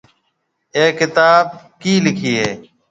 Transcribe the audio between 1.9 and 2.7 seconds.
لکِي هيَ۔